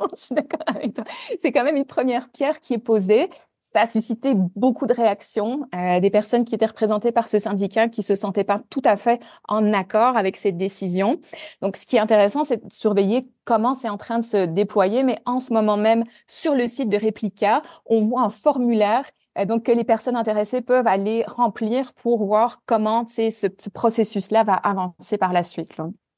Je 0.16 0.22
suis 0.22 0.34
d'accord 0.34 0.62
avec 0.66 0.94
toi. 0.94 1.04
C'est 1.40 1.50
quand 1.52 1.64
même 1.64 1.76
une 1.76 1.84
première 1.84 2.28
pierre 2.28 2.60
qui 2.60 2.74
est 2.74 2.78
posée 2.78 3.30
ça 3.72 3.82
a 3.82 3.86
suscité 3.86 4.32
beaucoup 4.34 4.86
de 4.86 4.94
réactions, 4.94 5.68
euh, 5.74 6.00
des 6.00 6.08
personnes 6.08 6.46
qui 6.46 6.54
étaient 6.54 6.64
représentées 6.64 7.12
par 7.12 7.28
ce 7.28 7.38
syndicat 7.38 7.88
qui 7.88 8.02
se 8.02 8.16
sentaient 8.16 8.44
pas 8.44 8.58
tout 8.70 8.80
à 8.82 8.96
fait 8.96 9.20
en 9.46 9.74
accord 9.74 10.16
avec 10.16 10.38
cette 10.38 10.56
décision. 10.56 11.20
Donc, 11.60 11.76
ce 11.76 11.84
qui 11.84 11.96
est 11.96 12.00
intéressant, 12.00 12.44
c'est 12.44 12.64
de 12.64 12.72
surveiller 12.72 13.28
comment 13.44 13.74
c'est 13.74 13.90
en 13.90 13.98
train 13.98 14.20
de 14.20 14.24
se 14.24 14.46
déployer. 14.46 15.02
Mais 15.02 15.18
en 15.26 15.38
ce 15.38 15.52
moment 15.52 15.76
même, 15.76 16.04
sur 16.26 16.54
le 16.54 16.66
site 16.66 16.88
de 16.88 16.96
Replica, 16.96 17.60
on 17.84 18.00
voit 18.00 18.22
un 18.22 18.30
formulaire 18.30 19.04
euh, 19.38 19.44
donc 19.44 19.64
que 19.64 19.72
les 19.72 19.84
personnes 19.84 20.16
intéressées 20.16 20.62
peuvent 20.62 20.86
aller 20.86 21.24
remplir 21.26 21.92
pour 21.92 22.24
voir 22.24 22.62
comment 22.64 23.06
ce, 23.06 23.30
ce 23.30 23.68
processus-là 23.68 24.44
va 24.44 24.54
avancer 24.54 25.18
par 25.18 25.34
la 25.34 25.42
suite. 25.42 25.76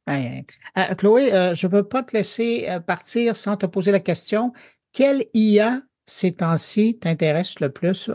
Euh, 0.09 0.95
Chloé, 0.97 1.31
je 1.55 1.67
ne 1.67 1.71
peux 1.73 1.83
pas 1.83 2.05
te 2.05 2.17
laisser 2.17 2.69
partir 2.87 3.37
sans 3.37 3.57
te 3.57 3.67
poser 3.67 3.91
la 3.91 4.01
question. 4.01 4.53
Quelle 4.93 5.25
IA 5.35 5.81
ces 6.11 6.33
temps-ci 6.33 6.99
t'intéresse 6.99 7.61
le 7.61 7.71
plus 7.71 8.11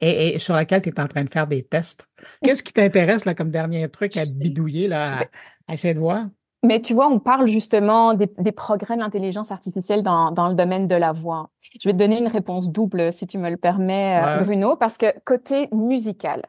et, 0.00 0.38
sur 0.38 0.54
laquelle 0.54 0.82
tu 0.82 0.88
es 0.88 1.00
en 1.00 1.06
train 1.06 1.24
de 1.24 1.30
faire 1.30 1.46
des 1.46 1.62
tests? 1.62 2.10
Qu'est-ce 2.42 2.62
qui 2.62 2.72
t'intéresse 2.72 3.24
là, 3.24 3.34
comme 3.34 3.50
dernier 3.50 3.88
truc 3.88 4.16
à 4.16 4.22
bidouiller, 4.36 4.88
là, 4.88 5.20
à, 5.68 5.74
essayer 5.74 5.94
de 5.94 5.98
voir? 5.98 6.26
Mais 6.62 6.80
tu 6.80 6.94
vois, 6.94 7.08
on 7.08 7.18
parle 7.18 7.46
justement 7.46 8.14
des, 8.14 8.52
progrès 8.52 8.96
de 8.96 9.00
l'intelligence 9.00 9.52
artificielle 9.52 10.02
dans, 10.02 10.30
dans, 10.30 10.48
le 10.48 10.54
domaine 10.54 10.88
de 10.88 10.94
la 10.94 11.12
voix. 11.12 11.50
Je 11.78 11.88
vais 11.88 11.92
te 11.92 11.98
donner 11.98 12.18
une 12.18 12.28
réponse 12.28 12.70
double, 12.70 13.12
si 13.12 13.26
tu 13.26 13.36
me 13.36 13.50
le 13.50 13.58
permets, 13.58 14.22
Bruno, 14.44 14.76
parce 14.76 14.96
que 14.96 15.06
côté 15.24 15.68
musical, 15.72 16.42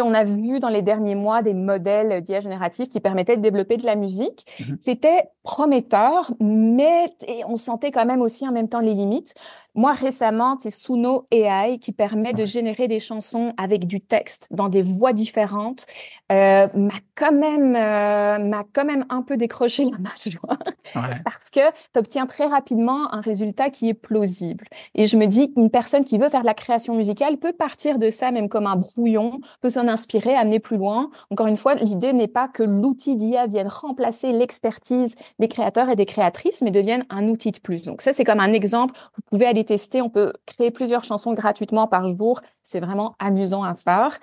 on 0.00 0.14
a 0.14 0.22
vu 0.22 0.60
dans 0.60 0.68
les 0.68 0.82
derniers 0.82 1.16
mois 1.16 1.42
des 1.42 1.54
modèles 1.54 2.22
d'IA 2.22 2.40
génératifs 2.40 2.88
qui 2.88 3.00
permettaient 3.00 3.36
de 3.36 3.42
développer 3.42 3.76
de 3.76 3.86
la 3.86 3.96
musique. 3.96 4.46
Mmh 4.60 4.74
C'était 4.80 5.30
prometteur, 5.42 6.32
mais 6.38 7.06
on 7.48 7.56
sentait 7.56 7.90
quand 7.90 8.06
même 8.06 8.20
aussi 8.20 8.46
en 8.46 8.52
même 8.52 8.68
temps 8.68 8.80
les 8.80 8.94
limites. 8.94 9.34
Moi, 9.74 9.92
récemment, 9.92 10.56
c'est 10.60 10.70
Suno 10.70 11.26
AI 11.30 11.78
qui 11.78 11.92
permet 11.92 12.32
de 12.32 12.44
générer 12.44 12.88
des 12.88 13.00
chansons 13.00 13.52
avec 13.56 13.86
du 13.86 14.00
texte 14.00 14.48
dans 14.50 14.68
des 14.68 14.82
voix 14.82 15.12
différentes. 15.12 15.86
Euh, 16.32 16.68
m'a 16.74 16.94
quand 17.14 17.32
même 17.32 17.76
euh, 17.76 18.38
m'a 18.38 18.64
quand 18.72 18.84
même 18.84 19.04
un 19.08 19.22
peu 19.22 19.36
décroché 19.36 19.84
la 19.84 19.98
mâchoire 19.98 20.58
parce 21.24 21.50
que 21.50 21.60
tu 21.92 21.98
obtiens 21.98 22.26
très 22.26 22.46
rapidement 22.46 23.12
un 23.12 23.20
résultat 23.20 23.70
qui 23.70 23.88
est 23.88 23.94
plausible. 23.94 24.66
Et 24.94 25.06
je 25.06 25.16
me 25.16 25.26
dis 25.26 25.52
qu'une 25.52 25.70
personne 25.70 26.04
qui 26.04 26.18
veut 26.18 26.28
faire 26.28 26.42
de 26.42 26.46
la 26.46 26.54
création 26.54 26.94
musicale 26.94 27.36
peut 27.38 27.52
partir 27.52 27.98
de 27.98 28.10
ça 28.10 28.30
même 28.30 28.48
comme 28.48 28.66
un 28.66 28.76
brouillon, 28.76 29.40
peut 29.60 29.70
s'en 29.70 29.88
inspirer, 29.88 30.34
amener 30.34 30.60
plus 30.60 30.76
loin. 30.76 31.10
Encore 31.30 31.46
une 31.46 31.56
fois, 31.56 31.74
l'idée 31.74 32.12
n'est 32.12 32.28
pas 32.28 32.48
que 32.48 32.62
l'outil 32.62 33.16
d'IA 33.16 33.46
vienne 33.46 33.68
remplacer 33.68 34.32
l'expertise 34.32 35.16
des 35.38 35.48
créateurs 35.48 35.88
et 35.90 35.96
des 35.96 36.06
créatrices, 36.06 36.62
mais 36.62 36.70
devienne 36.70 37.04
un 37.10 37.28
outil 37.28 37.50
de 37.50 37.58
plus. 37.58 37.82
Donc 37.82 38.02
ça, 38.02 38.12
c'est 38.12 38.24
comme 38.24 38.40
un 38.40 38.52
exemple. 38.52 38.94
Vous 39.16 39.22
pouvez 39.30 39.46
aller 39.46 39.59
tester. 39.64 40.02
On 40.02 40.10
peut 40.10 40.32
créer 40.46 40.70
plusieurs 40.70 41.04
chansons 41.04 41.34
gratuitement 41.34 41.86
par 41.86 42.14
jour. 42.16 42.40
C'est 42.62 42.80
vraiment 42.80 43.14
amusant 43.18 43.62
à 43.62 43.74
faire. 43.74 44.18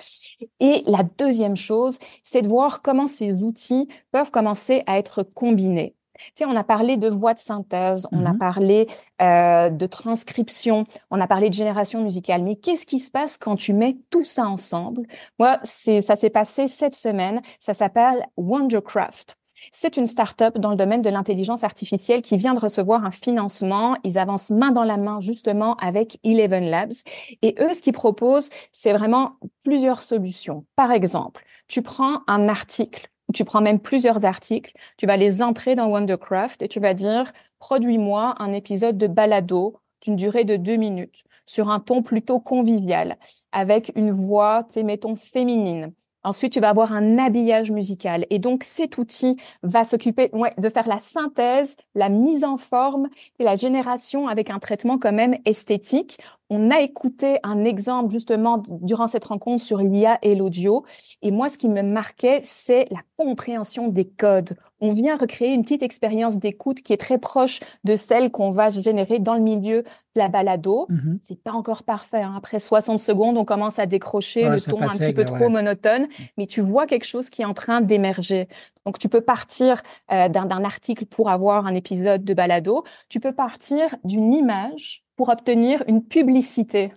Et 0.59 0.83
la 0.87 1.03
deuxième 1.17 1.55
chose, 1.55 1.99
c'est 2.23 2.41
de 2.41 2.47
voir 2.47 2.81
comment 2.81 3.07
ces 3.07 3.43
outils 3.43 3.87
peuvent 4.11 4.31
commencer 4.31 4.83
à 4.87 4.97
être 4.97 5.23
combinés. 5.23 5.95
Tu 6.17 6.31
sais, 6.35 6.45
on 6.45 6.55
a 6.55 6.63
parlé 6.63 6.97
de 6.97 7.09
voix 7.09 7.33
de 7.33 7.39
synthèse, 7.39 8.07
on 8.11 8.25
a 8.25 8.31
mm-hmm. 8.31 8.37
parlé 8.37 8.87
euh, 9.21 9.69
de 9.69 9.85
transcription, 9.85 10.85
on 11.11 11.21
a 11.21 11.27
parlé 11.27 11.49
de 11.49 11.53
génération 11.53 12.01
musicale. 12.01 12.43
Mais 12.43 12.55
qu'est-ce 12.55 12.85
qui 12.85 12.99
se 12.99 13.11
passe 13.11 13.37
quand 13.37 13.55
tu 13.55 13.73
mets 13.73 13.97
tout 14.09 14.25
ça 14.25 14.47
ensemble? 14.47 15.03
Moi, 15.39 15.59
c'est 15.63 16.01
ça 16.01 16.15
s'est 16.15 16.29
passé 16.29 16.67
cette 16.67 16.95
semaine. 16.95 17.41
Ça 17.59 17.73
s'appelle 17.73 18.25
Wondercraft. 18.37 19.37
C'est 19.71 19.97
une 19.97 20.05
start-up 20.05 20.57
dans 20.57 20.71
le 20.71 20.75
domaine 20.75 21.01
de 21.01 21.09
l'intelligence 21.09 21.63
artificielle 21.63 22.21
qui 22.21 22.37
vient 22.37 22.53
de 22.53 22.59
recevoir 22.59 23.05
un 23.05 23.11
financement. 23.11 23.95
Ils 24.03 24.17
avancent 24.17 24.49
main 24.49 24.71
dans 24.71 24.83
la 24.83 24.97
main 24.97 25.19
justement 25.19 25.75
avec 25.75 26.19
Eleven 26.23 26.69
Labs. 26.69 26.93
Et 27.41 27.55
eux, 27.59 27.73
ce 27.73 27.81
qu'ils 27.81 27.93
proposent, 27.93 28.49
c'est 28.71 28.93
vraiment 28.93 29.33
plusieurs 29.63 30.01
solutions. 30.01 30.65
Par 30.75 30.91
exemple, 30.91 31.43
tu 31.67 31.81
prends 31.81 32.21
un 32.27 32.47
article, 32.47 33.09
tu 33.33 33.43
prends 33.45 33.61
même 33.61 33.79
plusieurs 33.79 34.25
articles, 34.25 34.73
tu 34.97 35.05
vas 35.05 35.17
les 35.17 35.41
entrer 35.41 35.75
dans 35.75 35.87
Wondercraft 35.87 36.61
et 36.61 36.67
tu 36.67 36.79
vas 36.79 36.93
dire, 36.93 37.31
produis-moi 37.59 38.35
un 38.39 38.53
épisode 38.53 38.97
de 38.97 39.07
balado 39.07 39.79
d'une 40.01 40.15
durée 40.15 40.45
de 40.45 40.55
deux 40.55 40.77
minutes 40.77 41.23
sur 41.45 41.69
un 41.69 41.79
ton 41.79 42.03
plutôt 42.03 42.39
convivial, 42.39 43.17
avec 43.51 43.91
une 43.95 44.11
voix, 44.11 44.67
mettons, 44.83 45.15
féminine 45.15 45.93
Ensuite, 46.27 46.51
tu 46.51 46.59
vas 46.59 46.71
avoir 46.71 46.91
un 46.91 47.17
habillage 47.19 47.71
musical. 47.71 48.25
Et 48.29 48.37
donc, 48.37 48.65
cet 48.65 48.97
outil 48.97 49.37
va 49.63 49.85
s'occuper 49.85 50.29
de 50.57 50.67
faire 50.67 50.85
la 50.85 50.99
synthèse, 50.99 51.77
la 51.95 52.09
mise 52.09 52.43
en 52.43 52.57
forme 52.57 53.07
et 53.39 53.45
la 53.45 53.55
génération 53.55 54.27
avec 54.27 54.49
un 54.49 54.59
traitement 54.59 54.97
quand 54.97 55.13
même 55.13 55.37
esthétique. 55.45 56.19
On 56.49 56.69
a 56.69 56.81
écouté 56.81 57.39
un 57.43 57.63
exemple 57.63 58.11
justement 58.11 58.61
durant 58.67 59.07
cette 59.07 59.23
rencontre 59.23 59.63
sur 59.63 59.77
l'IA 59.77 60.19
et 60.21 60.35
l'audio. 60.35 60.83
Et 61.21 61.31
moi, 61.31 61.47
ce 61.47 61.57
qui 61.57 61.69
me 61.69 61.81
marquait, 61.81 62.41
c'est 62.43 62.87
la 62.91 62.99
compréhension 63.15 63.87
des 63.87 64.05
codes. 64.05 64.57
On 64.81 64.91
vient 64.91 65.15
recréer 65.15 65.53
une 65.53 65.63
petite 65.63 65.81
expérience 65.81 66.39
d'écoute 66.39 66.81
qui 66.81 66.91
est 66.91 66.97
très 66.97 67.17
proche 67.17 67.61
de 67.85 67.95
celle 67.95 68.31
qu'on 68.31 68.51
va 68.51 68.67
générer 68.67 69.19
dans 69.19 69.33
le 69.33 69.41
milieu 69.41 69.83
la 70.17 70.27
balado. 70.27 70.87
Mm-hmm. 70.89 71.19
C'est 71.21 71.41
pas 71.41 71.51
encore 71.51 71.83
parfait. 71.83 72.21
Hein. 72.21 72.33
Après 72.37 72.59
60 72.59 72.99
secondes, 72.99 73.37
on 73.37 73.45
commence 73.45 73.79
à 73.79 73.85
décrocher 73.85 74.49
le 74.49 74.59
ton 74.59 74.81
un 74.81 74.89
petit 74.89 75.13
peu 75.13 75.25
trop 75.25 75.49
monotone, 75.49 76.03
mm. 76.03 76.23
mais 76.37 76.47
tu 76.47 76.61
vois 76.61 76.87
quelque 76.87 77.05
chose 77.05 77.29
qui 77.29 77.41
est 77.41 77.45
en 77.45 77.53
train 77.53 77.81
d'émerger. 77.81 78.47
Donc, 78.85 78.99
tu 78.99 79.09
peux 79.09 79.21
partir 79.21 79.81
euh, 80.11 80.29
d'un 80.29 80.63
article 80.63 81.05
pour 81.05 81.29
avoir 81.29 81.67
un 81.67 81.73
épisode 81.73 82.23
de 82.23 82.33
balado. 82.33 82.83
Tu 83.09 83.19
peux 83.19 83.33
partir 83.33 83.95
d'une 84.03 84.33
image 84.33 85.03
pour 85.15 85.29
obtenir 85.29 85.83
une 85.87 86.03
publicité. 86.03 86.93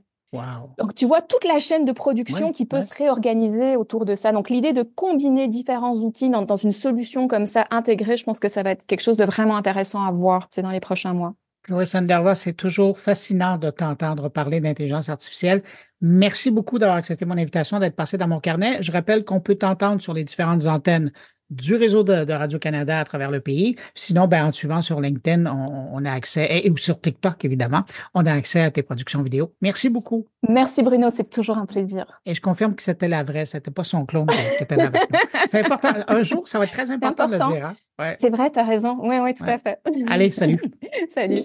Donc, 0.79 0.95
tu 0.95 1.07
vois 1.07 1.23
toute 1.23 1.45
la 1.45 1.59
chaîne 1.59 1.85
de 1.85 1.93
production 1.93 2.53
qui 2.53 2.65
peut 2.65 2.81
se 2.81 2.95
réorganiser 2.95 3.75
autour 3.75 4.05
de 4.05 4.15
ça. 4.15 4.31
Donc, 4.31 4.49
l'idée 4.49 4.73
de 4.73 4.83
combiner 4.83 5.49
différents 5.49 5.95
outils 5.95 6.31
dans, 6.31 6.57
une 6.57 6.71
solution 6.71 7.27
comme 7.27 7.47
ça 7.47 7.67
intégrée, 7.71 8.17
je 8.17 8.25
pense 8.25 8.39
que 8.39 8.49
ça 8.49 8.63
va 8.63 8.71
être 8.71 8.87
quelque 8.87 9.01
chose 9.01 9.17
de 9.17 9.25
vraiment 9.25 9.57
intéressant 9.57 10.05
à 10.05 10.13
voir 10.13 10.49
dans 10.57 10.71
les 10.71 10.81
prochains 10.81 11.15
mois. 11.15 11.35
Oui, 11.71 11.87
Sanderva, 11.87 12.35
c'est 12.35 12.53
toujours 12.53 12.99
fascinant 12.99 13.57
de 13.57 13.71
t'entendre 13.71 14.29
parler 14.29 14.61
d'intelligence 14.61 15.09
artificielle. 15.09 15.63
Merci 16.01 16.51
beaucoup 16.51 16.79
d'avoir 16.79 16.97
accepté 16.97 17.25
mon 17.25 17.39
invitation, 17.39 17.79
d'être 17.79 17.95
passé 17.95 18.19
dans 18.19 18.27
mon 18.27 18.41
carnet. 18.41 18.83
Je 18.83 18.91
rappelle 18.91 19.25
qu'on 19.25 19.41
peut 19.41 19.55
t'entendre 19.55 20.03
sur 20.03 20.13
les 20.13 20.25
différentes 20.25 20.67
antennes 20.67 21.13
du 21.51 21.75
réseau 21.75 22.05
de, 22.05 22.33
Radio-Canada 22.33 22.99
à 22.99 23.05
travers 23.05 23.31
le 23.31 23.41
pays. 23.41 23.77
Sinon, 23.95 24.29
ben, 24.29 24.47
en 24.47 24.53
suivant 24.53 24.83
sur 24.83 25.01
LinkedIn, 25.01 25.47
on, 25.47 26.05
a 26.05 26.13
accès, 26.13 26.49
et, 26.65 26.71
ou 26.71 26.77
sur 26.77 27.01
TikTok, 27.01 27.45
évidemment, 27.45 27.83
on 28.15 28.25
a 28.25 28.33
accès 28.33 28.63
à 28.63 28.71
tes 28.71 28.83
productions 28.83 29.23
vidéo. 29.23 29.53
Merci 29.61 29.89
beaucoup. 29.89 30.27
Merci 30.49 30.83
Bruno, 30.83 31.11
c'est 31.11 31.29
toujours 31.29 31.59
un 31.59 31.67
plaisir. 31.67 32.07
Et 32.25 32.35
je 32.35 32.41
confirme 32.41 32.75
que 32.75 32.83
c'était 32.83 33.09
la 33.09 33.25
vraie, 33.25 33.47
c'était 33.47 33.71
pas 33.71 33.85
son 33.85 34.07
clone 34.07 34.27
qui 34.27 34.63
était 34.63 34.77
là 34.77 34.91
C'est 35.47 35.65
important. 35.65 35.93
Un 36.07 36.23
jour, 36.23 36.47
ça 36.47 36.59
va 36.59 36.65
être 36.65 36.73
très 36.73 36.91
important, 36.91 37.27
de 37.27 37.33
le 37.33 37.39
dire. 37.39 37.67
Hein? 37.67 38.15
C'est 38.19 38.31
vrai, 38.31 38.51
tu 38.51 38.59
as 38.59 38.65
raison. 38.65 38.99
Oui, 39.03 39.17
oui, 39.19 39.35
tout 39.35 39.45
à 39.47 39.59
fait. 39.59 39.81
Allez, 40.09 40.31
salut. 40.31 40.61
salut. 41.11 41.43